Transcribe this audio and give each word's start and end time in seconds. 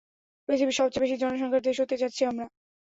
পৃথিবীর 0.49 0.77
সবচেয়ে 0.79 1.03
বেশি 1.03 1.15
জনসংখ্যার 1.17 1.65
দেশ 1.67 1.77
হতে 1.81 1.95
যাচ্ছি 2.01 2.21
আমরা। 2.25 2.45